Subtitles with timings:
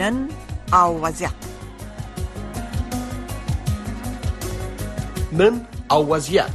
[0.00, 0.28] نن
[0.72, 1.30] او وضعیت
[5.32, 6.50] نن او وضعیت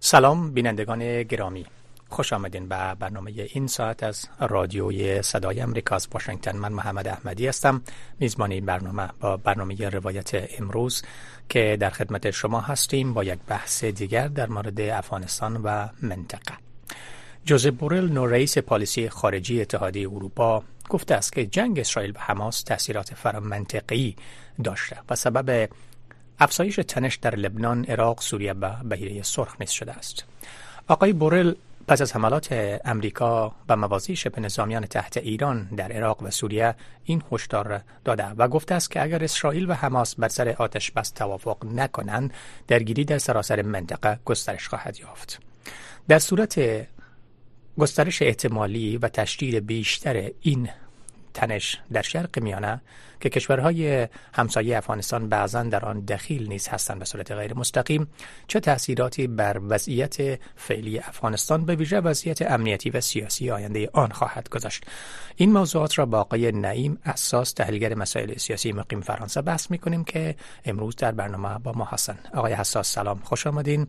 [0.00, 1.64] سلام بینندگان گرامی.
[2.14, 6.56] خوش آمدین به برنامه این ساعت از رادیوی صدای امریکا از واشنگتن.
[6.56, 7.82] من محمد احمدی هستم.
[8.20, 11.02] میزبان این برنامه با برنامه روایت امروز
[11.48, 16.54] که در خدمت شما هستیم با یک بحث دیگر در مورد افغانستان و منطقه.
[17.44, 22.62] جوزف بورل نو رئیس پالیسی خارجی اتحادیه اروپا گفته است که جنگ اسرائیل و حماس
[22.62, 24.16] تاثیرات فرامنطقی
[24.64, 25.68] داشته و سبب
[26.38, 30.24] افزایش تنش در لبنان، عراق، سوریه و بحیره سرخ نیز شده است.
[30.88, 31.54] آقای بورل
[31.86, 37.22] پس از حملات امریکا و موازی شبه نظامیان تحت ایران در عراق و سوریه این
[37.32, 41.64] هشدار داده و گفته است که اگر اسرائیل و حماس بر سر آتش بس توافق
[41.64, 42.32] نکنند
[42.68, 45.40] درگیری در سراسر منطقه گسترش خواهد یافت.
[46.08, 46.60] در صورت
[47.78, 50.68] گسترش احتمالی و تشدید بیشتر این
[51.34, 52.80] تنش در شرق میانه
[53.20, 58.08] که کشورهای همسایه افغانستان بعضا در آن دخیل نیز هستند به صورت غیر مستقیم
[58.48, 64.48] چه تاثیراتی بر وضعیت فعلی افغانستان به ویژه وضعیت امنیتی و سیاسی آینده آن خواهد
[64.48, 64.84] گذاشت؟
[65.36, 70.04] این موضوعات را با آقای نعیم اساس تحلیلگر مسائل سیاسی مقیم فرانسه بحث می کنیم
[70.04, 72.28] که امروز در برنامه با ما هستند.
[72.34, 73.86] آقای حساس سلام خوش آمدین.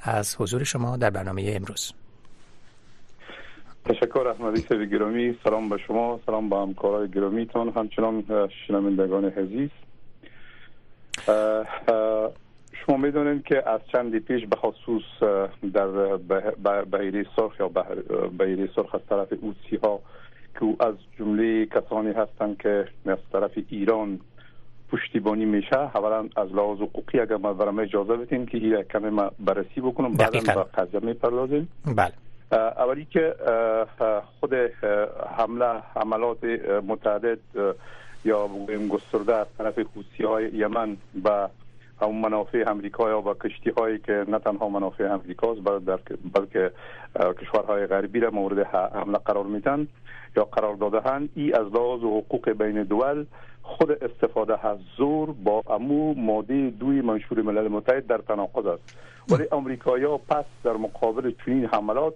[0.00, 1.92] از حضور شما در برنامه امروز.
[3.88, 5.38] تشکر احمدی سید گرامی.
[5.44, 7.68] سلام به شما سلام به همکارای گرامیتان.
[7.68, 8.24] همچنان
[8.66, 9.70] شنوندگان عزیز.
[12.72, 15.02] شما می‌دونید که از چندی پیش به خصوص
[15.74, 16.14] در
[16.84, 17.68] بحیره سرخ یا
[18.38, 20.00] بحیره سرخ از طرف اوسی ها
[20.60, 24.20] که از جمله کسانی هستند که از طرف ایران
[24.92, 29.80] پشتیبانی میشه اولا از لحاظ حقوقی اگر ما برام اجازه بدین که این کمی بررسی
[29.80, 31.68] بکنم بعدا به قضیه می‌پردازیم.
[31.96, 32.12] بله.
[32.52, 33.34] اولی که
[34.40, 34.54] خود
[35.36, 36.44] حمله حملات
[36.88, 37.38] متعدد
[38.24, 41.48] یا بگویم گسترده از طرف حوسی های یمن و
[42.02, 45.60] هم منافع امریکا یا با کشتی هایی که نه تنها منافع امریکاست
[46.34, 46.70] بلکه
[47.40, 49.88] کشورهای غربی را مورد حمله قرار میدن
[50.36, 53.24] یا قرار دادهند ای از لحاظ حقوق بین دول
[53.62, 58.96] خود استفاده از زور با امو ماده دوی منشور ملل متحد در تناقض است.
[59.30, 62.14] ولی امریکایی‌ها پس در مقابل چنین حملات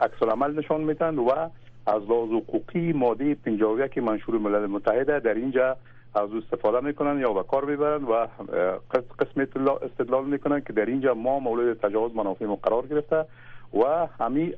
[0.00, 1.30] عکس العمل نشان میدن و
[1.86, 5.76] از لحاظ حقوقی ماده 51 منشور ملل متحد در اینجا
[6.14, 8.26] از استفاده می‌کنن یا به کار می‌برن و
[9.18, 9.46] قسم
[9.82, 13.24] استدلال می‌کنن که در اینجا ما مورد تجاوز منافع ما قرار گرفته
[13.74, 14.54] و همین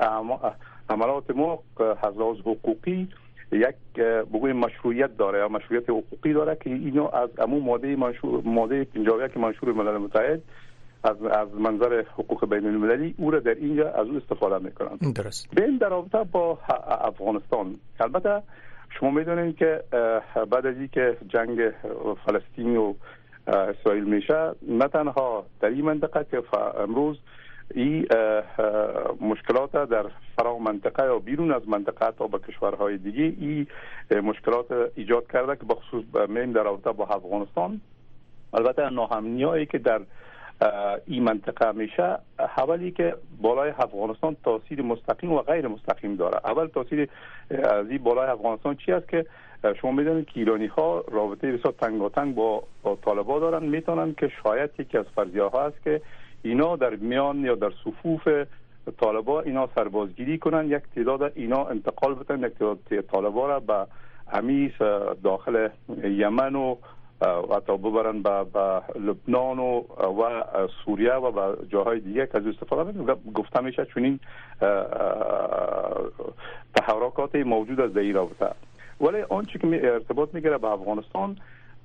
[0.89, 1.59] عملات ما
[2.03, 3.09] از لحاظ حقوقی
[3.53, 4.03] یک
[4.33, 9.37] بگویم مشروعیت داره یا مشروعیت حقوقی داره که اینو از امو ماده منشور ماده 51
[9.37, 10.43] منشور ملل متحد
[11.05, 15.15] از از منظر حقوق بین المللی او را در اینجا از او استفاده می‌کنند.
[15.15, 15.55] درست.
[15.55, 18.43] به این در رابطه با افغانستان البته
[19.01, 19.83] شما می‌دونید که
[20.51, 21.73] بعد از اینکه جنگ
[22.27, 22.95] فلسطین و
[23.47, 26.43] اسرائیل میشه نه تنها در این منطقه که
[26.81, 27.19] امروز
[27.75, 28.07] این
[29.21, 30.05] مشکلات در
[30.37, 33.67] فرا منطقه یا بیرون از منطقه تا به کشورهای دیگه این
[34.23, 37.81] مشکلات ایجاد کرده که بخصوص میم در رابطه با افغانستان.
[38.55, 40.01] البته ناهمنیایی که در
[41.07, 42.19] این منطقه میشه.
[42.39, 46.41] حوالی که بالای افغانستان تاثیر مستقیم و غیر مستقیم داره.
[46.45, 47.09] اول تاثیر
[47.51, 49.27] از این بالای افغانستان چی است که
[49.81, 53.67] شما می‌دونید که ایرانی ها رابطه بسیار تنگاتنگ با, با طالبا دارن.
[53.67, 56.01] می‌تونن که شاید یکی از فرضیه ها است که
[56.43, 58.29] اینا در میان یا در صفوف
[59.01, 62.79] طالبا اینا سربازگیری کنن یک تعداد اینا انتقال بدن یک تعداد
[63.13, 63.87] طالبا را به
[64.33, 64.73] همیش
[65.25, 65.69] داخل
[66.05, 66.77] یمن و
[67.21, 70.43] و تا ببرن به لبنان و, و
[70.85, 73.03] سوریه و به جاهای دیگه که از استفاده
[73.35, 74.21] گفته میشه چون این
[76.75, 78.51] تحرکات موجود از در رابطه.
[79.01, 81.37] ولی آنچه که ارتباط می‌گیره به افغانستان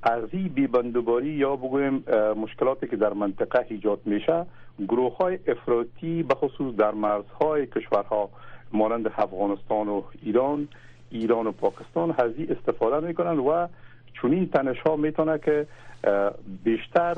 [0.03, 2.03] از این بیبندوباری یا بگویم
[2.37, 4.45] مشکلاتی که در منطقه ایجاد میشه
[4.87, 8.29] گروه های افراطی به خصوص در مرزهای کشورها
[8.73, 10.67] مانند افغانستان و ایران
[11.09, 13.67] ایران و پاکستان از استفاده می‌کنن و
[14.13, 15.67] چون این تنش ها می‌تونه که
[16.63, 17.17] بیشتر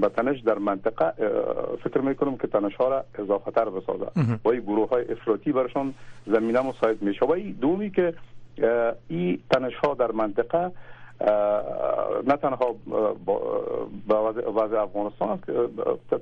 [0.00, 1.12] به تنش در منطقه
[1.84, 4.06] فکر می‌کنم که تنش ها را اضافه تر بسازه
[4.44, 5.94] و این گروه های افراطی برشان
[6.26, 7.26] زمینه مساعد میشه.
[7.26, 8.14] و این دومی که
[9.08, 10.70] این تنش ها در منطقه
[12.26, 12.74] نه تنها
[14.06, 15.38] با وضع افغانستان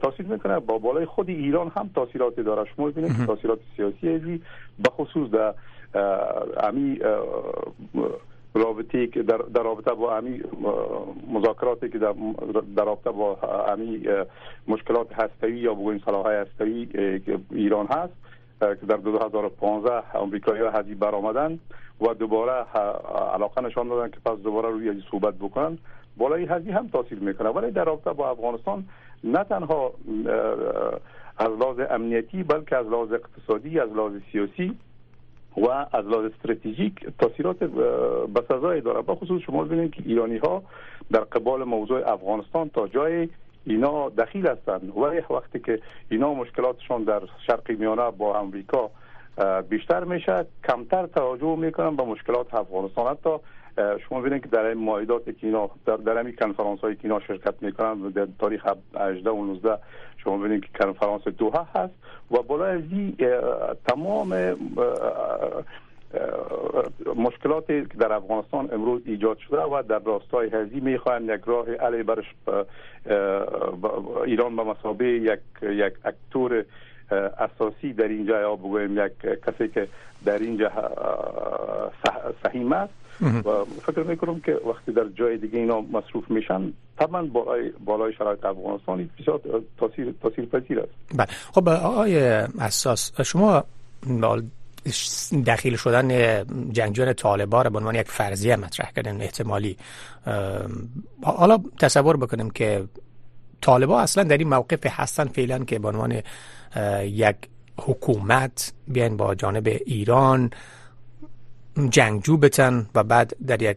[0.02, 0.58] تاثیر می‌کنه.
[0.58, 4.42] با بالای خود ایران هم تاثیراتی داره شما ببینید تاثیرات سیاسی ازی
[4.78, 5.54] به خصوص در
[6.56, 7.00] امی
[8.54, 10.42] رابطه که در, در رابطه با امی
[11.32, 12.14] مذاکراتی که در,
[12.76, 13.38] در رابطه با
[13.68, 14.02] امی
[14.68, 16.88] مشکلات هستوی یا بگویم سلاح هستوی
[17.50, 18.12] ایران هست
[18.60, 21.58] که در 2015 امریکایی ها هزی برآمدن
[22.00, 22.52] و دوباره
[23.34, 25.78] علاقه نشان دادن که پس دوباره روی از صحبت بکنن.
[26.16, 27.48] بالای هزی هم تاثیر می‌کنه.
[27.48, 28.84] ولی در رابطه با افغانستان
[29.24, 29.92] نه تنها
[31.38, 34.76] از لحاظ امنیتی بلکه از لحاظ اقتصادی از لحاظ سیاسی
[35.56, 37.58] و از لحاظ استراتژیک تاثیرات
[38.34, 40.62] بسزایی داره با خصوص شما ببینید که ایرانی ها
[41.12, 43.28] در قبال موضوع افغانستان تا جای
[43.66, 44.96] اینا دخیل هستند.
[44.96, 45.00] و
[45.34, 45.80] وقتی که
[46.10, 48.90] اینا مشکلاتشون در شرق میانه با امریکا
[49.68, 53.06] بیشتر میشه کمتر توجه می‌کنن به مشکلات افغانستان.
[53.06, 53.30] حتی
[53.76, 57.20] شما ببینید که در این مایدات که اینا در, در این کنفرانس هایی که اینا
[57.20, 59.78] شرکت می‌کنن در تاریخ 18 و 19
[60.16, 61.94] شما ببینید که کنفرانس دوها هست
[62.30, 62.82] و بالای از
[63.88, 64.56] تمام
[67.16, 72.02] مشکلاتی که در افغانستان امروز ایجاد شده و در راستای هزی می‌خواهند یک راه علی
[72.02, 72.34] برش
[74.24, 76.64] ایران به مسابه یک یک اکتور
[77.12, 79.12] اساسی در اینجا یا بگویم یک
[79.46, 79.88] کسی که
[80.24, 80.70] در اینجا
[82.42, 82.92] سهیم است.
[83.44, 88.44] و فکر می‌کنم که وقتی در جای دیگه اینا مصروف میشن طبعا بالای بالای شرایط
[88.44, 89.40] افغانستان بسیار
[89.78, 90.92] تاثیر تاثیر پذیر است.
[91.14, 91.26] بله.
[91.52, 92.18] خب آقای
[92.60, 93.64] اساس شما
[95.46, 96.08] دخیل شدن
[96.72, 99.76] جنگجویان طالبان را به عنوان یک فرضیه مطرح کردن احتمالی.
[101.22, 102.84] حالا تصور بکنیم که
[103.60, 106.22] طالبان اصلا در این موقف هستن فعلا که به عنوان
[107.02, 107.36] یک
[107.78, 110.50] حکومت بیاین با جانب ایران
[111.90, 113.76] جنگجو بتن و بعد در یک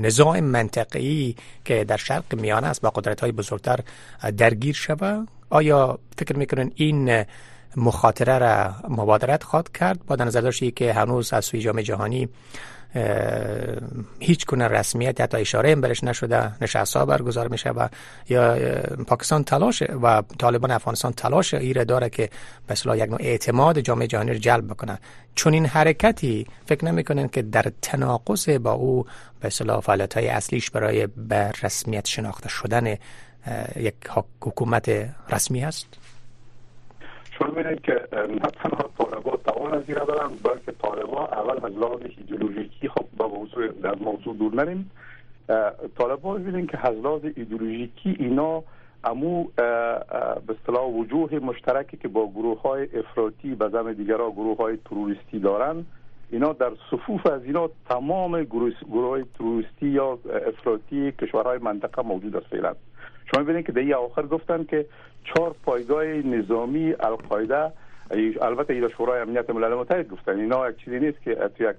[0.00, 3.80] نظام منطقی که در شرق میانه است با قدرت های بزرگتر
[4.36, 7.24] درگیر شود آیا فکر می‌کنن این
[7.76, 12.28] مخاطره را مبادرت خواد کرد با نظر داشتی که هنوز از سوی جامعه جهانی
[14.20, 17.88] هیچ کنه رسمیت حتی اشاره هم برش نشده نشست ها برگزار میشه و
[18.28, 18.56] یا
[19.06, 22.30] پاکستان تلاش و طالبان افغانستان تلاش ایره داره که
[22.66, 24.98] به یک نوع اعتماد جامعه جهانی رو جلب بکنه.
[25.34, 29.06] چون این حرکتی فکر نمی‌کنن که در تناقض با او
[29.40, 32.96] به اصطلاح فعالیت های اصلیش برای به رسمیت شناخته شدن
[33.76, 33.94] یک
[34.40, 35.86] حکومت رسمی است
[37.50, 43.04] ببینید که نه تنها طالبا توان از دارن بلکه طالبا اول از لحاظ ایدئولوژیکی خب
[43.16, 44.90] با موضوع در موضوع دور نریم.
[45.98, 48.62] طالبا ببینید که از لحاظ ایدئولوژیکی اینا
[49.04, 49.44] امو
[50.46, 55.38] به اصطلاح وجوه مشترکی که با گروه های افراطی به زم دیگرها گروه های تروریستی
[55.38, 55.84] دارن.
[56.30, 62.46] اینا در صفوف از اینا تمام گروه, های تروریستی یا افراطی کشورهای منطقه موجود است
[62.46, 62.74] فعلا.
[63.34, 64.86] شما ببینید که در آخر گفتن که
[65.24, 67.72] چهار پایگاه نظامی القاعده.
[68.42, 70.40] البته اینا شورای امنیت ملل متحد گفتن.
[70.40, 71.76] اینا یک چیزی نیست که یک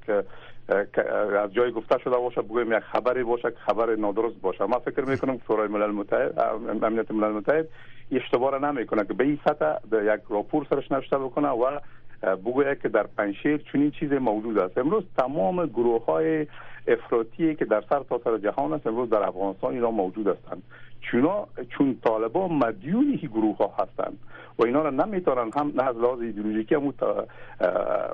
[1.44, 4.66] از جای گفته شده باشه بگویم یک خبری باشه که خبر نادرست باشه.
[4.66, 6.40] ما فکر می‌کنم شورای ملل متحد
[6.84, 7.68] امنیت ملل متحد
[8.12, 11.80] اشتباه نمی‌کنه که به این سطح یک راپور سرش نوشته بکنه و
[12.24, 14.78] بگوید که در پنشیر چنین چیز موجود است.
[14.78, 16.48] امروز تمام گروه های
[16.88, 20.64] افراطی که در سر تا سر جهان است امروز در افغانستان اینا موجود هستند.
[21.12, 21.30] چون
[21.70, 24.20] چون طالبان مدیون این گروه ها هستند
[24.60, 26.94] و اینا را نمی‌تونن هم نه از لحاظ ایدئولوژیکی هم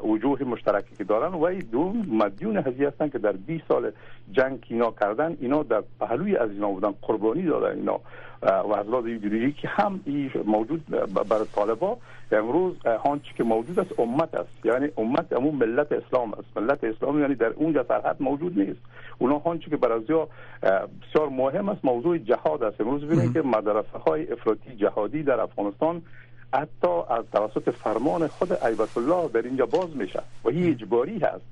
[0.04, 3.92] وجوه مشترکی که دارن و دو مدیون هزی هستن که در 20 سال
[4.32, 8.00] جنگ اینا کردن اینا در پهلوی از اینا بودن قربانی دادن اینا.
[8.42, 10.86] و از لحاظ ایدئولوژیکی هم این موجود
[11.30, 11.98] برای طالبا.
[12.32, 14.66] امروز هانچی که موجود است امت است.
[14.66, 16.58] یعنی امت امون ملت اسلام است.
[16.58, 18.80] ملت اسلام یعنی در اونجا سرحد موجود نیست.
[19.18, 22.82] اونا که برای بسیار مهم است موضوع جهاد است.
[22.82, 26.02] امروز ببینید که مدرسه های افراطی جهادی در افغانستان
[26.54, 31.46] حتی از توسط فرمان خود ایبت الله در اینجا باز میشه و این اجباری هست.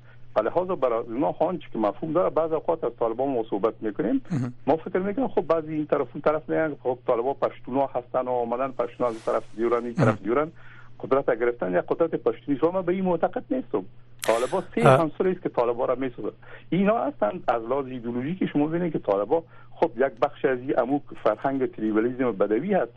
[0.44, 4.22] لحاظ برای اونا هانچ که مفهوم داره بعض اوقات از طالبان ما صحبت می‌کنیم
[4.68, 8.32] ما فکر می‌کنیم خب بعضی این طرف اون طرف میگن خب طالبان پشتونا هستن و
[8.32, 10.52] آمدن پشتونا از طرف دیورن این طرف دیورن.
[11.00, 13.86] قدرت گرفتن یا قدرت پشتونی شما به این معتقد نیستم.
[14.24, 16.32] طالبا سه عنصر است که طالبا را می‌سازه
[16.70, 17.86] اینا هستند از لحاظ
[18.39, 22.92] که شما ببینید که طالبا خب یک بخش از این اموک فرهنگ تریبالیسم بدوی هست.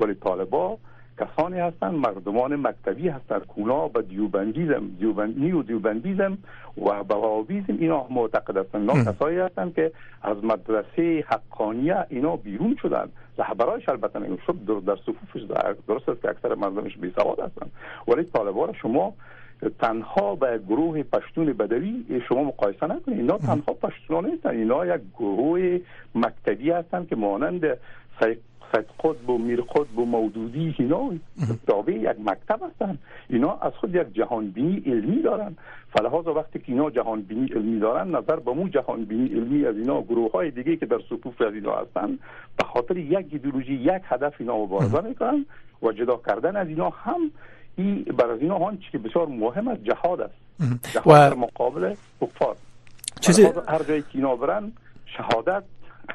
[0.00, 0.78] ولی طالبا
[1.20, 6.38] کسانی هستند مردمان مکتبی هستند کونا به دیوبندیزم دیوبندی و دیوبندیزم
[6.76, 12.76] و به وهابیزم اینا معتقد هستند اینا کسایی هستند که از مدرسه حقانیه اینا بیرون
[12.82, 13.12] شدند.
[13.38, 15.40] رهبرایش البته شد در صفوفش
[15.88, 17.70] درست است که اکثر مردمش بی سواد هستند.
[18.08, 19.14] ولی طالبان شما
[19.78, 23.18] تنها به گروه پشتون بدوی شما مقایسه نکنید.
[23.18, 24.50] اینا تنها پشتون نیستن.
[24.50, 25.80] اینا یک گروه
[26.14, 27.64] مکتبی هستند که مانند
[28.20, 31.10] سید قطب و میر قطب و مودودی اینا
[31.66, 32.98] تابع یک مکتب هستن.
[33.28, 35.56] اینا از خود یک جهان بینی علمی دارن.
[35.92, 39.76] فلحاظ وقتی که اینا جهان بینی علمی دارن نظر به مو جهان بینی علمی از
[39.76, 42.18] اینا گروه های دیگه که در صفوف از اینا هستن
[42.58, 45.46] به خاطر یک ایدئولوژی یک هدف اینا مبارزه می‌کنن
[45.82, 47.30] و جدا کردن از اینا هم
[47.76, 50.34] این برای اینا آن که بسیار مهم است جهاد است.
[50.92, 51.36] جهاد و...
[51.36, 52.56] مقابل کفار.
[53.20, 54.72] چیزی هر جایی که اینا برن
[55.06, 55.62] شهادت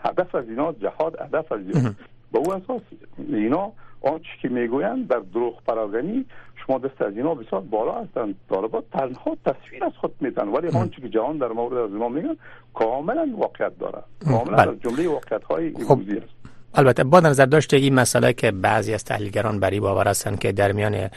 [0.06, 1.96] هدف از اینا جهاد هدف از اینا.
[2.34, 2.82] به او اساس
[3.30, 3.72] اینا
[4.02, 6.26] آنچه که می‌گویند در دروغ پراگنی
[6.68, 8.36] شما دست از اینا بسیار بالا هستند.
[8.50, 12.38] طالبات تنها تصویر از خود میتن ولی آنچه که جهان در مورد از اینا میگن
[12.74, 14.72] کاملا واقعیت داره کاملا بله.
[14.72, 16.00] از جمله واقعیت های خب.
[16.10, 16.34] است.
[16.76, 20.72] البته با نظر داشته این مسئله که بعضی از تحلیلگران بری باور هستند که در
[20.72, 21.10] میان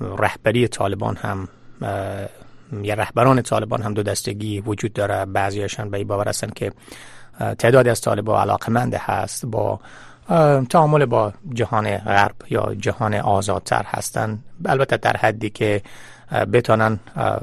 [0.00, 1.48] رهبری طالبان هم
[2.82, 5.24] یا رهبران طالبان هم دو دستگی وجود داره.
[5.24, 6.72] بعضیشان به این باور هستند که
[7.58, 9.80] تعدادی از طالبان علاقمند هست با
[10.70, 15.82] تعامل با جهان غرب یا جهان آزادتر هستند البته در حدی که
[16.52, 17.00] بتانن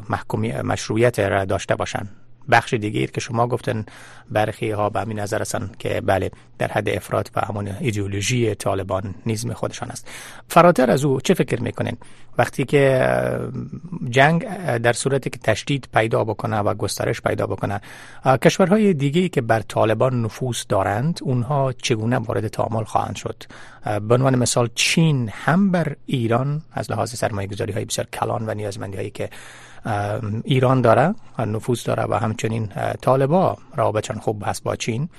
[0.09, 2.16] محکومی مشروعیت را داشته باشند
[2.51, 3.85] بخش دیگه که شما گفتن
[4.31, 9.15] برخی ها به همین نظر هستن که بله در حد افراد و همون ایدئولوژی طالبان
[9.25, 10.07] نیزم خودشان است.
[10.47, 11.97] فراتر از او چه فکر می‌کنین؟
[12.37, 13.09] وقتی که
[14.09, 17.81] جنگ در صورتی که تشدید پیدا بکنه و گسترش پیدا بکنه
[18.25, 23.43] کشورهای دیگه که بر طالبان نفوذ دارند اونها چگونه وارد تعامل خواهند شد؟
[24.07, 28.53] به عنوان مثال چین هم بر ایران از لحاظ سرمایه گذاری های بسیار کلان و
[28.53, 29.29] نیازمندی هایی که
[30.43, 32.69] ایران داره نفوذ داره و همچنین
[33.01, 35.09] طالبا رابطشان خوب هست با چین.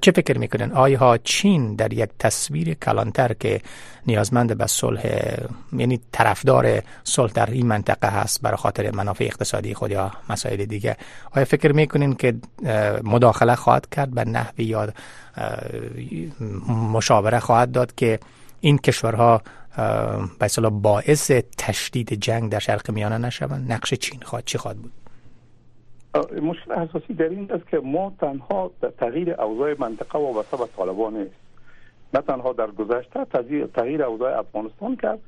[0.00, 3.60] چه فکر می‌کنن آیا چین در یک تصویر کلانتر که
[4.06, 5.02] نیازمند به صلح
[5.72, 10.96] یعنی طرفدار صلح در این منطقه هست برای خاطر منافع اقتصادی خود یا مسائل دیگه
[11.30, 12.34] آیا فکر می‌کنین که
[13.02, 14.88] مداخله خواهد کرد به نحوی یا
[16.92, 18.18] مشاوره خواهد داد که
[18.60, 19.42] این کشورها
[20.40, 24.92] به باعث تشدید جنگ در شرق میانه نشوند نقش چین خواهد چی خواهد بود؟
[26.42, 31.34] مشکل اساسی در این است که ما تنها تغییر اوضاع منطقه و به طالبان نیست.
[32.14, 33.24] نه تنها در گذشته
[33.74, 35.18] تغییر اوضاع افغانستان کرد.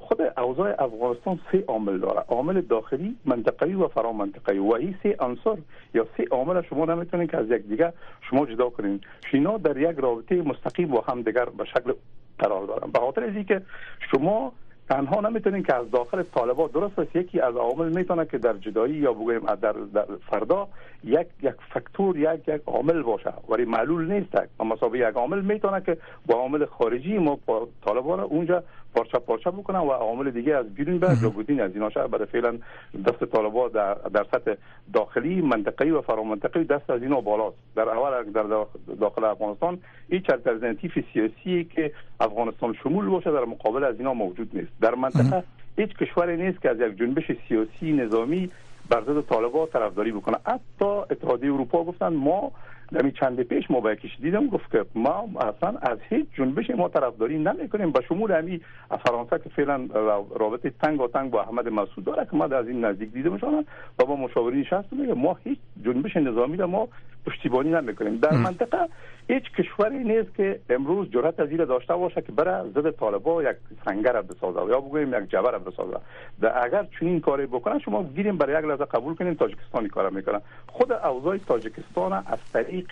[0.00, 2.20] خود اوضاع افغانستان سه عامل داره.
[2.28, 5.56] عامل داخلی منطقه‌ای و فرا منطقه‌ای و این سه عنصر
[5.94, 7.92] یا سه عامل شما نمی‌تونید که از یک دیگه
[8.30, 9.00] شما جدا کنین.
[9.30, 11.92] شینا در یک رابطه مستقیم با هم دیگر به شکل
[12.38, 13.62] قرار دارن به خاطر اینکه
[14.10, 14.52] شما
[14.88, 18.94] تنها نمی‌تونین که از داخل طالبان درست است یکی از عوامل می‌تونه که در جدایی
[18.94, 20.68] یا بگویم در, در فردا
[21.04, 23.32] یک یک فاکتور یک یک عامل باشه.
[23.48, 24.34] ولی معلول نیست.
[24.60, 27.38] اما مسابقه یک عامل می‌تونه که با عامل خارجی ما
[27.84, 28.62] طالبان اونجا
[28.94, 32.58] پارچه پارچه بکنن و عوامل دیگه از بیرون به جاگزین از اینا شهر برای فعلا
[33.06, 34.54] دست طالبان در, در سطح
[34.92, 37.56] داخلی منطقه‌ای و فرامنطقه‌ای دست از اینا بالاست.
[37.76, 38.66] در اول در
[39.00, 44.72] داخل افغانستان هیچ الترناتیو سیاسی که افغانستان شمول باشه در مقابل از اینا موجود نیست.
[44.80, 45.44] در منطقه
[45.76, 48.50] هیچ کشوری نیست که از یک جنبش سیاسی نظامی
[48.90, 50.36] بر ضد طالبان طرفداری بکنه.
[50.46, 52.52] حتی اتحادیه اروپا گفتن ما
[52.92, 57.38] نمی چند پیش ما با دیدم گفت که ما اصلا از هیچ جنبش ما طرفداری
[57.38, 58.60] نمی کنیم به شمول همی
[59.06, 59.88] فرانسه که فعلا
[60.34, 63.64] رابطه تنگ و تنگ با احمد مسعود داره که ما از این نزدیک دیدم شما
[63.98, 66.88] و با مشاورین نشست میگه ما هیچ جنبش نظامی را ما
[67.26, 68.88] پشتیبانی نمی کنیم در منطقه
[69.28, 74.22] هیچ کشوری نیست که امروز جرأت از داشته باشه که بره ضد طالبا یک سنگر
[74.22, 75.96] بسازه یا بگویم یک جبر بسازه.
[76.40, 80.40] در اگر چنین کاری بکنه شما گیریم برای یک لحظه قبول کنیم تاجیکستانی کار می‌کنه.
[80.66, 82.83] خود اوضاع تاجیکستان از طریق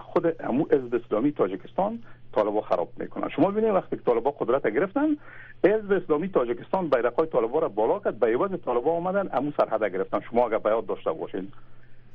[0.00, 1.98] خود امو حزب اسلامی تاجیکستان
[2.32, 3.28] طالبا خراب می‌کنن.
[3.28, 5.16] شما ببینید وقتی که طالبا قدرت گرفتن
[5.64, 10.20] حزب اسلامی تاجیکستان بیرقای طالبا را بالا کرد به عوض طالبا اومدن امو سرحد گرفتن.
[10.30, 11.48] شما اگر بیاد داشته باشین.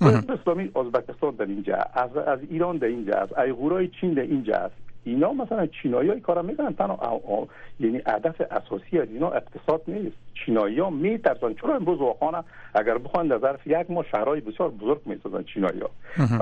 [0.01, 4.55] حزب اسلامی ازبکستان در اینجا از از ایران در اینجا از ایغورای چین در اینجا
[4.55, 4.75] است.
[5.03, 7.47] اینا مثلا چینایی های کارا می‌کنن تنها
[7.79, 10.15] یعنی هدف اساسی از اینا اقتصاد نیست.
[10.33, 11.53] چینایی ها میترسن.
[11.53, 15.89] چرا امروز واقعا اگر بخوان در ظرف یک ما شهرهای بسیار بزرگ می‌سازن چینایی ها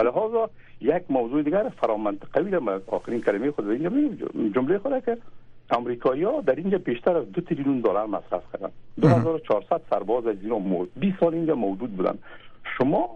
[0.04, 0.50] لحاظا
[0.82, 3.90] یک موضوع دیگر فرامنطقوی در آخرین کلمه خود اینجا
[4.56, 5.18] جمله خود که
[5.70, 8.70] امریکایی ها در اینجا بیشتر از دو تریلیون دلار مصرف کردن.
[9.02, 12.18] 2400 سرباز از اینا 20 سال اینجا موجود بودن.
[12.78, 13.10] شما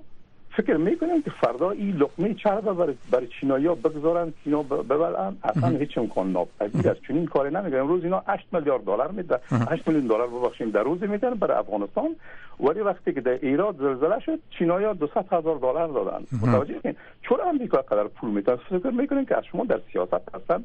[0.57, 5.69] فکر می‌کنیم که فردا این لقمه چرب برای, برای چینایی ها بگذارن اینا ببلن اصلا
[5.69, 9.39] هیچ امکان ناپذیر است چون این کاری نمی‌کنن امروز اینا 8 میلیارد دلار میده
[9.69, 12.15] 8 میلیون دلار ببخشیم در روز میدن برای افغانستان.
[12.61, 16.23] ولی وقتی که در ایران زلزله شد چینایی ها 200 هزار دلار دادن.
[16.41, 20.63] متوجه هستین چون امریکا قدر پول میتن فکر می‌کنین که از شما در سیاست هستن؟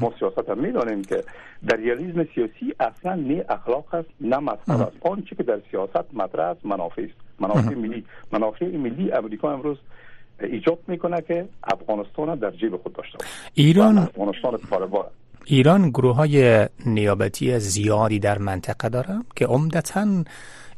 [0.00, 1.24] ما سیاست هم می‌دانیم که
[1.68, 4.96] در ریالیزم سیاسی اصلا نه اخلاق است نه مذهب است.
[5.00, 7.40] آنچه که در سیاست مطرح است منافع است.
[7.40, 8.04] منافع ملی.
[8.32, 9.78] منافع ملی امریکا امروز
[10.40, 14.58] ایجاد می‌کنه که افغانستان در جیب خود داشته باشه ایران افغانستان
[15.44, 20.06] ایران گروه های نیابتی زیادی در منطقه داره که عمدتا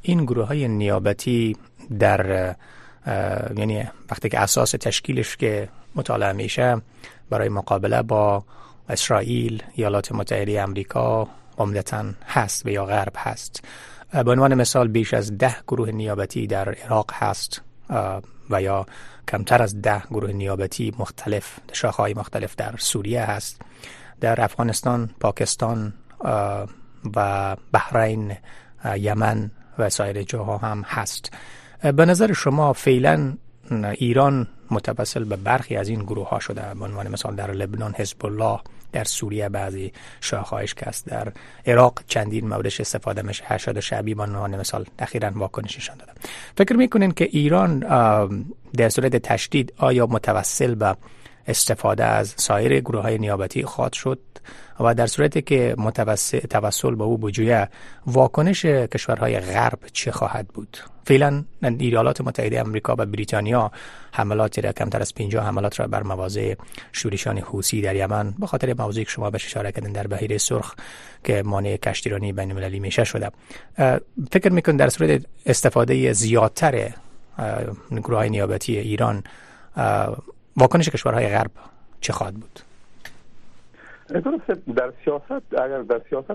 [0.06, 1.56] این گروه های نیابتی
[1.99, 2.54] در
[3.56, 6.82] یعنی وقتی که اساس تشکیلش که مطالعه میشه
[7.30, 8.44] برای مقابله با
[8.88, 13.64] اسرائیل ایالات متحده امریکا عمدتا هست و یا غرب هست.
[14.12, 17.62] به عنوان مثال بیش از ده گروه نیابتی در عراق هست
[18.50, 18.87] و یا
[19.28, 23.61] کمتر از ده گروه نیابتی مختلف شاخهای مختلف در سوریه هست.
[24.20, 25.94] در افغانستان پاکستان
[27.16, 28.37] و بحرین
[28.96, 31.33] یمن و سایر جاها هم هست.
[31.83, 33.35] به نظر شما فعلا
[33.71, 38.26] ایران متوسل به برخی از این گروه ها شده؟ به عنوان مثال در لبنان حزب
[38.26, 38.61] الله
[38.93, 41.33] در سوریه بعضی شاخهایش که است در
[41.66, 43.45] عراق چندین موردش استفاده میشه.
[43.47, 46.12] هشاد شعبی به عنوان مثال اخیرا واکنششان دادن
[46.57, 47.78] فکر می‌کنین که ایران
[48.76, 50.97] در صورت تشدید آیا متوسل به
[51.46, 54.18] استفاده از سایر گروه های نیابتی خواهد شد
[54.80, 55.76] و در صورتی که
[56.50, 57.68] توسل به او بجویه
[58.06, 60.78] واکنش کشورهای غرب چه خواهد بود.
[61.06, 63.70] فعلا ایالات متحده امریکا و بریتانیا
[64.12, 66.54] حملاتی را کمتر از 50 حملات را بر مواضع
[66.92, 70.74] شورشان حوسی در یمن به خاطر موضوعی که شما بهش اشاره کردن در بحیره سرخ
[71.24, 73.30] که مانع کشتیرانی بین المللی میشه شده.
[74.32, 76.90] فکر میکن در صورت استفاده زیادتر
[77.90, 79.22] گروه نیابتی ایران
[80.56, 81.50] واکنش کشورهای غرب
[82.00, 82.61] چه خواهد بود؟
[84.76, 86.34] در سیاست اگر در سیاست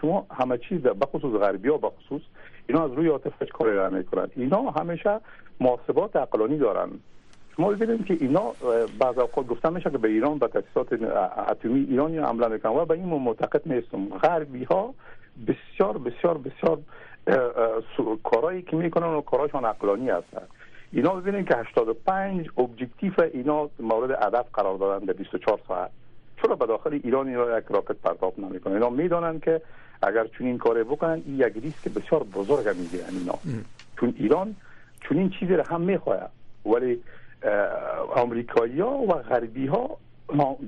[0.00, 2.22] شما همه چیز به خصوص غربی ها به خصوص
[2.66, 4.32] اینا از روی عاطفه کاری را می‌کنند.
[4.36, 5.20] اینا همیشه
[5.60, 6.88] محاسبات عقلانی دارن
[7.56, 8.52] شما ببینید که اینا
[8.98, 10.92] بعض اوقات گفتن میشه که به ایران به تاسیسات
[11.48, 14.08] اتمی ایرانی حمله می‌کنن و به این معتقد نیستم.
[14.08, 14.94] غربی ها
[15.46, 16.78] بسیار بسیار بسیار
[18.24, 20.48] کارهایی که می‌کنن و کارهاشون عقلانی هستند.
[20.92, 25.90] اینا ببینید که 85 objective اینا مورد هدف قرار دادن در 24 ساعت.
[26.42, 29.60] چرا به داخل ایران اینا یک راکت پرتاب نمی‌کنن؟ اینا می‌دانن که
[30.02, 33.38] اگر چنین کاری بکنن این یک ریسک بسیار بزرگ می‌گیرن اینا.
[34.00, 34.56] چون ایران
[35.00, 36.30] چون این چیزی را هم می‌خواهد
[36.66, 37.02] ولی
[38.16, 39.96] امریکایی ها و غربی ها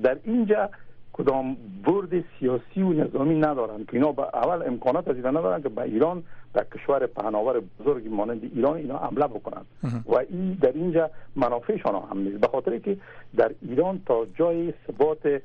[0.02, 0.70] در اینجا
[1.18, 6.22] کدام برد سیاسی و نظامی ندارن که اینا اول امکانات از ندارن که به ایران
[6.54, 9.62] در کشور پهناور بزرگی مانند ایران اینا حمله بکنن.
[10.07, 12.40] و این در اینجا منافعشان هم نیست.
[12.40, 12.96] به خاطر که
[13.37, 15.42] در ایران تا جای ثبات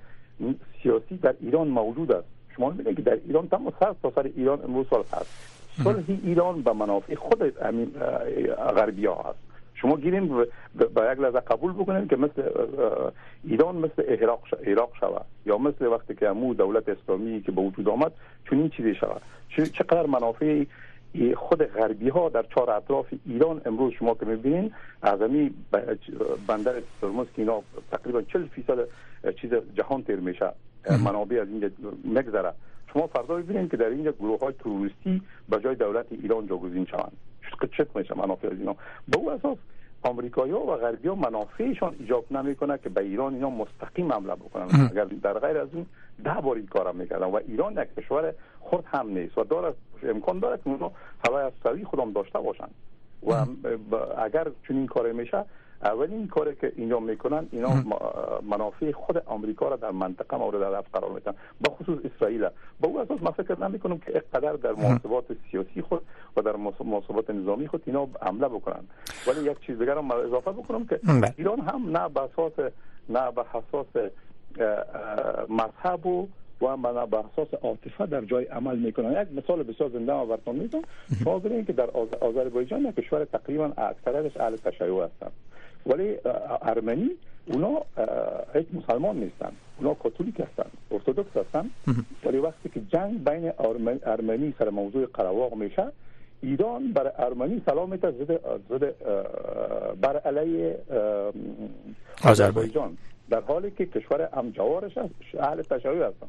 [0.83, 2.27] سیاسی در ایران موجود است.
[2.55, 6.61] شما می‌بینید که در ایران تمام سر تا سر ایران امروز صلح هست صلح ایران
[6.61, 7.43] به منافع خود
[8.75, 9.52] غربی ها هست.
[9.83, 10.27] شما گیریم
[10.93, 12.43] با یک لحظه قبول بکنیم که مثل
[13.43, 17.89] ایران مثل عراق عراق شود یا مثل وقتی که امو دولت اسلامی که به وجود
[17.89, 18.11] آمد
[18.45, 19.21] چون این چیزی شود.
[19.73, 20.65] چقدر منافع
[21.35, 25.19] خود غربی ها در چهار اطراف ایران امروز شما که می‌بینین از
[26.47, 28.77] بندر ترمز که اینا تقریبا 40 فیصد
[29.41, 30.51] چیز جهان تیر میشه
[31.05, 31.69] منابع از اینجا
[32.05, 32.53] مگذره
[32.93, 37.17] شما فردا ببینید که در اینجا گروه های تروریستی به جای دولت ایران جاگزین شوند.
[37.77, 38.75] چه میشه منافع از اینا؟
[39.07, 39.57] به او اساس
[40.03, 44.67] آمریکایی ها و غربی ها منافعشان ایجاب نمی‌کنه که به ایران اینا مستقیم حمله بکنن.
[44.91, 45.85] اگر در غیر از اون
[46.23, 50.39] ده بار این کارم می‌کردن و ایران یک کشور خود هم نیست و داره امکان
[50.39, 50.91] داره که اونا
[51.27, 52.67] هوای از سوی خودم داشته باشن
[53.27, 53.45] و
[54.17, 55.45] اگر چنین کاری میشه
[55.83, 57.69] اولین کاری که اینجا می‌کنن اینا
[58.41, 61.33] منافع خود آمریکا را در منطقه مورد هدف قرار میدن.
[61.61, 62.47] با خصوص اسرائیل.
[62.79, 66.01] با او اساس ما فکر نمی‌کنم که اقدر در محاسبات سیاسی خود
[66.37, 68.83] و در محاسبات نظامی خود اینا حمله بکنن.
[69.27, 71.33] ولی یک چیز دیگر هم اضافه بکنم که بله.
[71.37, 72.53] ایران هم نه به اساس
[73.09, 74.11] نه به حساس
[75.49, 76.27] مذهب و
[76.61, 79.21] و من به اساس عاطفه در جای عمل می‌کنن.
[79.21, 80.83] یک مثال بسیار زنده آورتون می‌تونم
[81.23, 81.89] شما ببینید که در
[82.21, 85.31] آذربایجان کشور تقریبا اکثرش اهل تشیع هستند
[85.85, 86.17] ولی
[86.61, 87.09] ارمنی
[87.47, 87.81] اونا
[88.53, 89.51] هیچ مسلمان نیستن.
[89.77, 91.69] اونا کاتولیک هستن ارتودکس هستن.
[92.25, 93.51] ولی وقتی که جنگ بین
[94.05, 95.91] ارمنی سر موضوع قرواق میشه
[96.41, 98.39] ایران برای ارمنی سلام میده زد,
[98.69, 98.95] زد
[100.01, 100.77] بر علیه
[102.23, 102.97] آذربایجان.
[103.29, 104.97] در حالی که کشور هم جوارش
[105.39, 106.27] اهل تشیع هستن.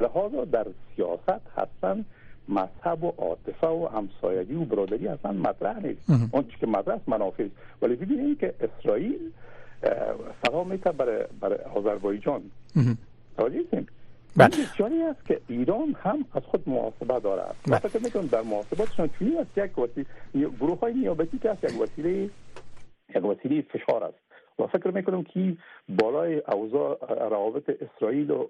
[0.00, 2.04] لحاظا در سیاست هستن
[2.48, 6.10] مذهب و عاطفه و همسایگی و برادری اصلا مطرح نیست.
[6.32, 7.82] اون که مطرح است منافع است.
[7.82, 9.30] ولی ببینید که اسرائیل
[10.46, 12.42] سوا میته برای برای آذربایجان.
[13.36, 13.64] توجه
[14.36, 14.48] بله.
[14.48, 17.42] بسیاری است که ایران هم از خود محاسبه داره.
[17.68, 20.06] و فکر می‌کنم در محاسباتشان چونی است یک وسیله
[20.60, 22.30] گروه های نیابتی که یک وسیله
[23.14, 24.29] یک وسیله فشار است.
[24.60, 25.56] و فکر می‌کنم که
[25.88, 26.98] بالای اوضاع
[27.30, 28.46] روابط اسرائیل و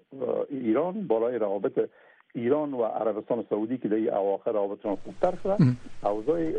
[0.51, 1.88] ایران بالای روابط
[2.35, 5.57] ایران و عربستان سعودی که در اواخر رابطشان خوبتر شده
[6.05, 6.53] اوضاع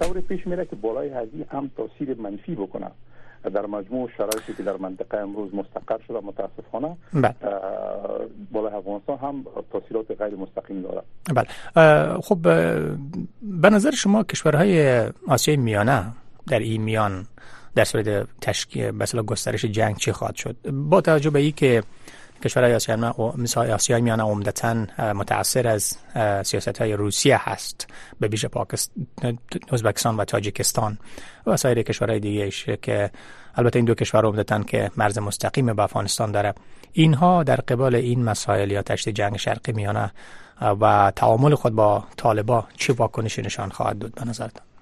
[0.00, 2.90] طور پیش میره که بالای هزی هم تاثیر منفی بکنه.
[3.54, 7.34] در مجموع شرایطی که در منطقه امروز مستقر شده متاسفانه بله.
[8.52, 11.02] بالای افغانستان هم تاثیرات غیر مستقیم داره.
[11.34, 11.46] بله.
[12.20, 12.38] خب
[13.62, 16.04] به نظر شما کشورهای آسیای میانه
[16.46, 17.26] در این میان
[17.74, 21.82] در صورت تشکیل مثلا گسترش جنگ چی خواهد شد؟ با توجه به که
[22.44, 22.74] کشورهای
[23.72, 25.96] آسیای میانه عمدتا متاثر از
[26.42, 27.86] سیاست های روسیه هست
[28.20, 29.38] به ویژه پاکستان
[29.72, 30.98] ازبکستان و تاجیکستان
[31.46, 32.50] و سایر کشورهای دیگه
[32.82, 33.10] که
[33.54, 36.54] البته این دو کشور عمدتا که مرز مستقیم به افغانستان داره.
[36.92, 40.12] اینها در قبال این مسائل یا تشدید جنگ شرقی میانه
[40.80, 44.73] و تعامل خود با طالبا چه واکنشی نشان خواهد داد به نظرتان؟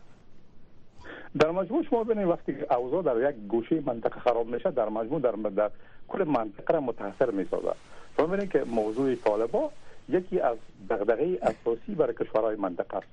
[1.38, 5.30] در مجموع شما ببینید وقتی اوضاع در یک گوشه منطقه خراب میشه در مجموع در,
[5.32, 5.70] در
[6.08, 7.72] کل منطقه را متاثر می‌سازه
[8.16, 9.70] شما ببینید که موضوع طالبا
[10.08, 10.56] یکی از
[10.90, 13.06] دغدغه اساسی برای کشورهای منطقه است.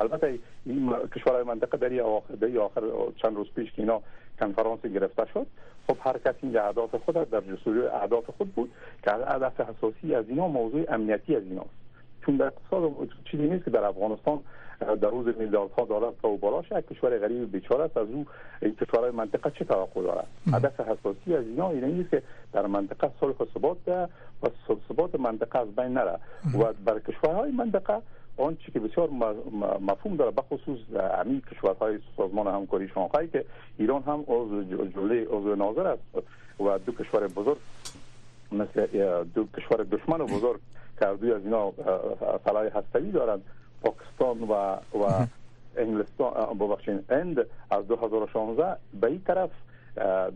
[0.00, 2.82] البته این کشورهای منطقه در آخر در آخر
[3.16, 4.00] چند روز پیش که اینا
[4.40, 5.46] کنفرانس گرفته شد
[5.86, 8.70] خب هر کسی این اهداف خود در جستجوی اهداف خود بود
[9.02, 11.70] که هدف اساسی از اینا موضوع امنیتی از ایناست
[12.26, 12.92] چون در اقتصاد
[13.30, 14.40] چیزی نیست که در افغانستان
[14.80, 17.96] در روز میلیاردها دلار تا و بالا یک کشور غریب بیچاره است.
[17.96, 18.26] از او
[18.62, 23.10] این کشورهای منطقه چه توقع دارد؟ هدف حساسی از اینا این است که در منطقه
[23.20, 24.08] صلح و ثبات ده
[24.42, 24.46] و
[24.88, 26.18] ثبات منطقه از بین نره.
[26.58, 28.02] و بر کشورهای منطقه
[28.36, 29.08] آنچه که بسیار
[29.80, 30.78] مفهوم داره بخصوص
[31.18, 33.44] همین کشورهای سازمان همکاری شانگهای که
[33.78, 34.62] ایران هم عضو
[34.94, 36.02] جمله عضو ناظر است.
[36.60, 37.58] و دو کشور بزرگ
[38.52, 38.86] مثل
[39.34, 40.60] دو کشور دشمن و بزرگ
[40.98, 41.72] که از اینا
[42.44, 43.42] سلاح هستوی دارند.
[43.84, 45.26] پاکستان و و
[45.76, 47.38] انگلستان ببخشید اند
[47.70, 49.50] از 2016 به این طرف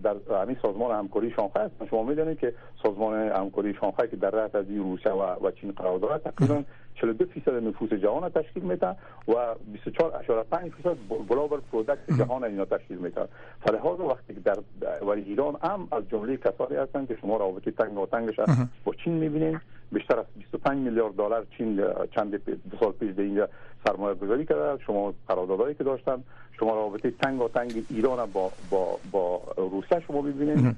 [0.03, 4.55] در همین سازمان همکاری شانگهای است شما می‌دونید که سازمان همکاری شانگهای که در رأس
[4.55, 6.63] از روسیه و, و چین قرار دارد تقریبا
[7.01, 8.97] 42 فیصد نفوس جهان تشکیل میتن
[9.29, 10.97] و 24.5 فیصد
[11.29, 13.29] global product جهان اینا تشکیل میتن
[13.61, 14.59] فلهذا وقتی که در
[15.05, 18.41] ولی ایران هم از جمله کسانی هستن که شما رابطه تنگ و تنگش
[18.85, 19.61] با چین می‌بینید
[19.93, 21.83] بیشتر از 25 میلیارد دلار چین
[22.15, 23.49] چند دو سال پیش در اینجا
[23.87, 24.85] سرمایه گذاری کرده.
[24.85, 26.25] شما قراردادهایی که داشتن
[26.59, 30.77] شما رابطه تنگ و تنگ ایران با با با روسیه شما ببینید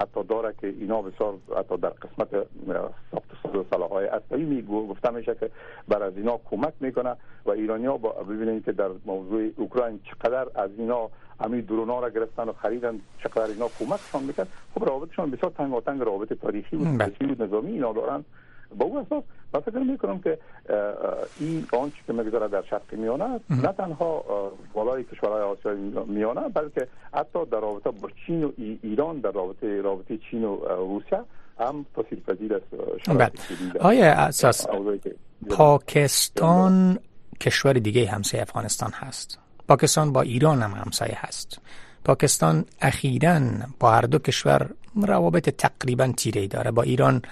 [0.00, 2.46] حتی داره که اینا بسیار حتی در قسمت
[3.10, 5.50] ساخت سلاح های اصلی می گفته میشه که
[5.88, 10.70] بر از اینا کمک می‌کنه و ایرانی ها ببینید که در موضوع اوکراین چقدر از
[10.78, 15.74] اینا همین درونا را گرفتن و خریدن چقدر اینا کمکشان می‌کرد خب رابطشان بسیار تنگ
[15.74, 17.12] و تنگ رابط تاریخی و بله.
[17.20, 18.24] و نظامی اینا دارن
[18.78, 20.38] با او اساس من فکر می‌کنم که
[21.40, 24.24] این آنچه که می‌گذاره در شرق میانه نه تنها
[24.74, 30.18] بالای کشورهای آسیای میانه بلکه حتی در رابطه با چین و ایران در رابطه رابطه
[30.30, 31.20] چین و روسیه
[31.58, 32.66] هم تاثیر پذیر است
[33.06, 33.32] بله.
[33.80, 34.66] آیا اساس
[35.50, 36.98] پاکستان
[37.40, 39.38] کشور دیگه همسایه افغانستان هست.
[39.68, 41.60] پاکستان با ایران هم همسایه هست.
[42.04, 43.40] پاکستان اخیرا
[43.80, 46.70] با هر دو کشور روابط تقریبا تیره داره.
[46.70, 47.22] با ایران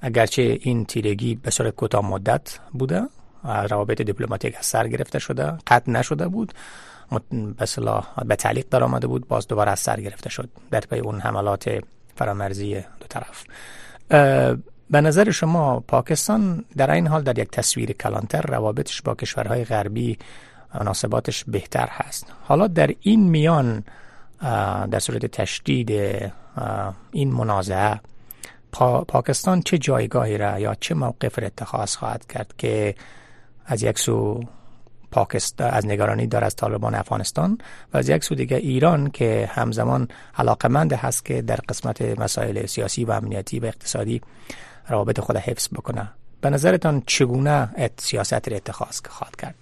[0.00, 3.02] اگرچه این تیرگی به صورت کوتاه مدت بوده
[3.44, 6.52] روابط دیپلماتیک از سر گرفته شده قطع نشده بود
[7.58, 7.66] به
[8.26, 11.80] به تعلیق در آمده بود باز دوباره از سر گرفته شد در پی اون حملات
[12.14, 13.44] فرامرزی دو طرف.
[14.90, 20.18] به نظر شما پاکستان در این حال در یک تصویر کلانتر روابطش با کشورهای غربی
[20.74, 22.32] مناسباتش بهتر هست.
[22.42, 23.84] حالا در این میان
[24.90, 25.90] در صورت تشدید
[27.12, 28.00] این منازعه
[29.08, 32.94] پاکستان چه جایگاهی را یا چه موقف را اتخاذ خواهد کرد که
[33.66, 34.40] از یک سو
[35.10, 37.58] پاکستان از نگرانی دار از طالبان افغانستان
[37.94, 40.08] و از یک سو دیگه ایران که همزمان
[40.38, 44.20] علاقمند هست که در قسمت مسائل سیاسی و امنیتی و اقتصادی
[44.88, 46.08] روابط خود حفظ بکنه.
[46.40, 49.54] به نظرتان چگونه سیاست را اتخاذ خواهد کرد؟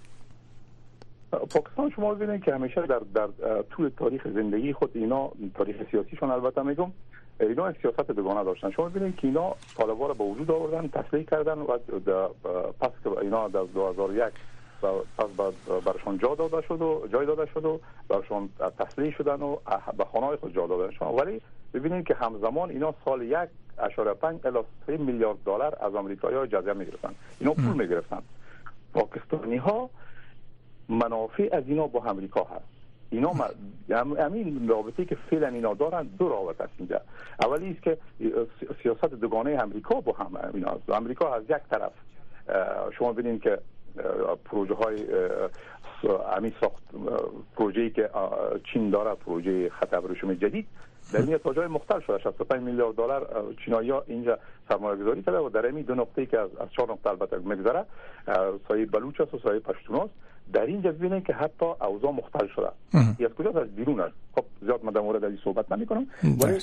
[1.31, 3.27] پاکستان شما ببینید که همیشه در در
[3.69, 6.91] طول تاریخ زندگی خود اینا تاریخ سیاسیشون البته میگم
[7.39, 8.71] اینا سیاست دوگانه داشتن.
[8.71, 11.77] شما ببینید که اینا طالبان را به وجود آوردن تسلیح کردن و
[12.79, 14.33] پس که اینا در 2001
[15.17, 15.53] پس
[15.85, 19.57] برشان جا داده شد و جای داده شد و برشان تسلیح شدن و
[19.97, 20.91] به خانه خود جا دادن.
[20.91, 21.41] شما ولی
[21.73, 26.47] ببینید که همزمان اینا سال یک اشاره پنج الی سه میلیارد دلار از آمریکایی های
[26.47, 27.15] جزیه می‌گرفتن.
[27.39, 28.21] اینا پول می‌گرفتن.
[28.93, 29.89] پاکستانی ها
[30.89, 32.74] منافع از اینا با امریکا هست.
[33.09, 33.33] اینا
[34.19, 37.01] همین رابطه که فعلا اینا دارن دو رابطه است اینجا.
[37.41, 37.97] اولی است که
[38.83, 41.91] سیاست دوگانه امریکا با هم اینا امریکا از یک طرف
[42.97, 43.59] شما ببینید که
[44.45, 45.05] پروژه های
[46.35, 46.83] همین ساخت
[47.55, 48.09] پروژه‌ای که
[48.73, 50.67] چین داره پروژه خط ابریشم جدید
[51.13, 52.17] در این تا جای مختلف شده.
[52.17, 54.39] 65 میلیارد دلار چینایی ها اینجا
[54.69, 57.85] سرمایه گذاری کرده و در این دو نقطه که از, از چهار نقطه البته میگذره
[58.67, 60.13] سایه بلوچ است و سایه پشتون است
[60.53, 62.69] در اینجا ببینید که حتی اوضاع مختلف شده.
[63.25, 66.07] از کجا از بیرون است؟ خب زیاد من در مورد این صحبت نمی کنم
[66.41, 66.59] ولی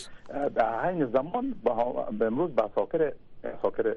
[0.54, 1.54] در این زمان
[2.18, 3.12] به امروز به ساکر
[3.62, 3.94] ساکر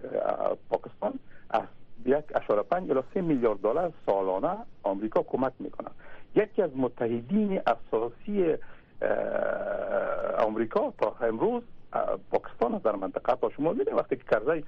[0.69, 1.13] پاکستان
[1.49, 1.63] از
[2.05, 5.89] یک اشاره پنج الی سه میلیارد دلار سالانه آمریکا کمک می‌کنه.
[6.35, 8.55] یکی از متحدین اساسی
[10.37, 11.63] آمریکا تا امروز
[12.31, 13.35] پاکستان در منطقه.
[13.35, 14.63] تا شما می‌دید وقتی که کرزی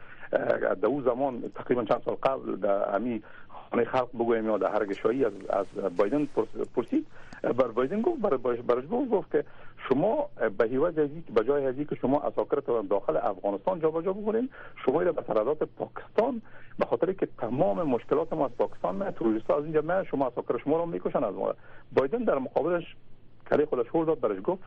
[0.81, 3.23] در او زمان تقریبا چند سال قبل در امی
[3.71, 5.65] خانه خلق بگویم یا در هرگشایی از, از
[5.97, 6.27] بایدن
[6.75, 7.07] پرسید
[7.43, 9.43] بر بایدن گفت بر برش گفت گفت که
[9.89, 14.49] شما به هیوز ازی که بجای ازی که شما اساکرتان داخل افغانستان جا جا بکنین
[14.85, 16.41] شما را به سرحدات پاکستان
[16.79, 20.57] به خاطر که تمام مشکلات ما از پاکستان نه تروریست از اینجا نه شما اساکر
[20.57, 21.53] شما رو می‌کشن از ما
[21.93, 22.95] بایدن در مقابلش
[23.49, 24.63] کلی خودش هول داد برش گفت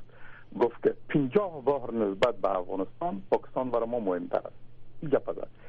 [0.61, 4.61] گفت که 50 بار نسبت به افغانستان پاکستان برای ما مهمتر است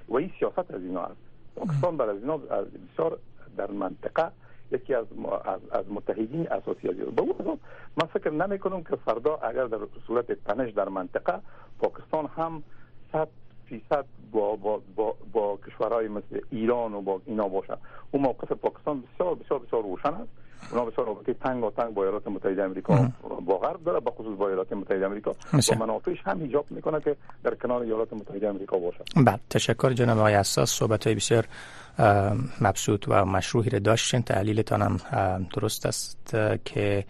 [0.09, 3.19] و این سیاست از اینا است پاکستان برای اینا بسیار
[3.57, 4.31] در منطقه
[4.71, 5.05] یکی از
[5.45, 7.59] از, از متحدین اساسی است به اون
[7.97, 11.39] من فکر نمی کنم که فردا اگر در صورت تنش در منطقه
[11.79, 12.63] پاکستان هم
[13.11, 13.27] صد
[13.65, 17.77] فیصد با, با, با, با کشورهای مثل ایران و با اینا باشه
[18.11, 20.29] اون موقف پاکستان بسیار بسیار بسیار روشن است
[20.71, 23.11] اونا بسیار رابطه تنگ و تنگ با ایالات متحده امریکا
[23.45, 27.15] با غرب داره به خصوص با ایالات متحده امریکا و منافعش هم ایجاب می‌کنه که
[27.43, 31.45] در کنار ایالات متحده امریکا باشه بله تشکر جناب آقای اساس صحبت های بسیار
[32.61, 34.21] مبسوط و مشروعی رو داشتین.
[34.21, 37.05] تحلیلتان هم درست است که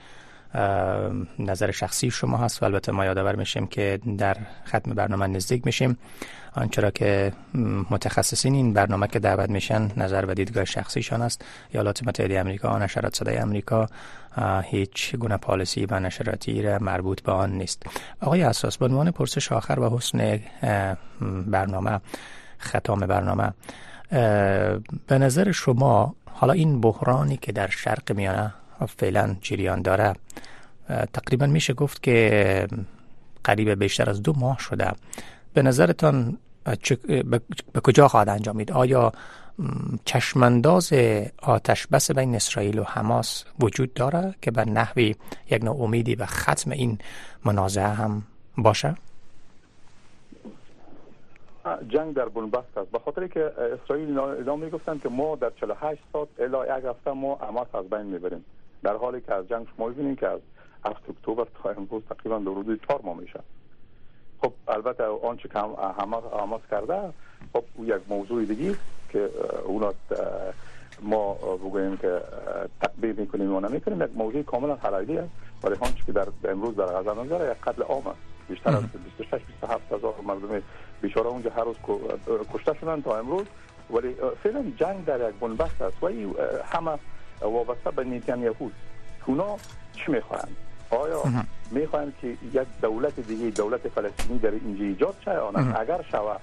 [1.40, 4.38] نظر شخصی شما هست و البته ما یادآور میشیم که در
[4.68, 5.98] ختم برنامه نزدیک میشیم.
[6.56, 7.34] آنچه که
[7.90, 11.46] متخصصین این برنامه که دعوت میشن نظر و دیدگاه شخصیشان است.
[11.70, 13.88] ایالات متحده آمریکا نشرات صدای آمریکا
[14.64, 17.84] هیچ گونه پالیسی و نشراتی را مربوط به آن نیست.
[18.22, 20.40] آقای اساس به عنوان پرسش آخر و حسن
[21.48, 22.00] برنامه
[22.62, 23.54] ختام برنامه
[25.08, 28.54] به نظر شما حالا این بحرانی که در شرق میانه
[28.86, 30.14] فعلا جریان داره.
[31.14, 32.68] تقریبا میشه گفت که
[33.44, 34.92] قریب بیشتر از دو ماه شده.
[35.54, 36.38] به نظرتان
[37.74, 39.12] به کجا خواهد انجامید؟ آیا
[40.06, 40.94] چشمانداز
[41.42, 45.16] آتش بس بین اسرائیل و حماس وجود داره که به نحوی
[45.50, 46.98] یک نوع امیدی به ختم این
[47.46, 48.24] منازعه هم
[48.58, 48.96] باشه؟
[51.88, 52.92] جنگ در بنبست است.
[52.92, 53.52] به که
[53.84, 58.02] اسرائیل اینا می‌گفتن که ما در 48 ساعت الا یک هفته ما حماس از بین
[58.02, 58.46] می‌بریم.
[58.84, 60.40] در حالی که از جنگ شما می‌بینید که از
[60.86, 63.40] 7 اکتبر تا امروز تقریبا در حدود 4 ماه میشه.
[64.42, 65.60] خب البته آنچه که
[66.40, 67.14] حماس کرده
[67.54, 68.76] خب او یک موضوع دیگه
[69.10, 69.30] که
[69.66, 69.94] اونا
[71.02, 72.22] ما بگوییم که
[72.82, 74.02] تقبیل می‌کنیم و نمی‌کنیم.
[74.02, 75.32] یک موضوع کاملا حلالی است.
[75.64, 78.20] ولی آنچه که در امروز در غزه نظر یک قتل عام است.
[78.50, 78.84] بیشتر از
[79.18, 80.62] 26 27 هزار مردم
[81.02, 81.76] بیچاره اونجا هر روز
[82.54, 83.46] کشته شدن تا امروز.
[83.90, 86.04] ولی فعلا جنگ در یک بنبست است.
[86.04, 86.08] و
[86.64, 87.00] همه
[87.42, 88.70] وابسته به نیتانیاهو.
[89.26, 89.58] اونا
[89.94, 90.56] چی می‌خواهند؟
[90.90, 91.24] آیا
[91.72, 96.38] می‌خواهند که یک دولت دیگه دولت فلسطینی در اینجا ایجاد شه؟ آن اگر شوه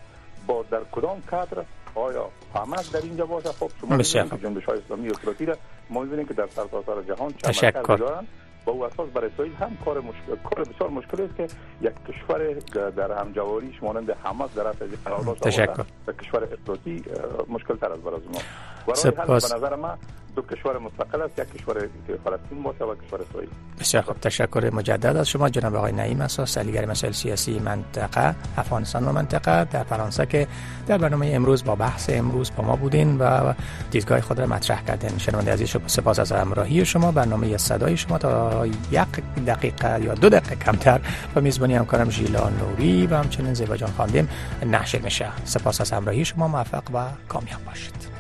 [0.46, 5.56] با در کدام کادر آیا حماس در اینجا باشه؟ خب شما جنبش های اسلامی و
[5.90, 8.26] ما می‌بینیم که در سرتاسر جهان چند دارن.
[8.64, 11.48] با او اساس برای اسرائیل هم کار مشکل کار بسیار مشکل است که
[11.80, 12.54] یک کشور
[12.90, 15.84] در همجواریش مانند حماس در از قرار تشکر.
[16.06, 17.04] در کشور افراطی
[17.48, 18.40] مشکل تر از برای ما.
[18.86, 19.98] برای به نظر من
[20.38, 21.88] دو کشور مستقل است یک کشور
[22.24, 23.48] فلسطین باشه و کشور اسرائیل.
[23.80, 24.20] بسیار خوب.
[24.20, 29.64] تشکر مجدد از شما جناب آقای نعیم اساس سلیگر مسائل سیاسی منطقه افغانستان و منطقه
[29.64, 30.46] در فرانسه که
[30.86, 33.54] در برنامه امروز با بحث امروز با ما بودین و
[33.90, 35.18] دیدگاه خود را مطرح کردین.
[35.18, 37.12] شنونده عزیز سپاس از همراهی شما.
[37.12, 41.00] برنامه صدای شما تا یک دقیقه یا دو دقیقه کمتر
[41.36, 44.28] و میزبانی همکارم ژیلا نوری و همچنین زیبا جان خاندیم
[44.66, 45.26] نشر میشه.
[45.44, 48.17] سپاس از همراهی شما موفق و کامیاب باشید.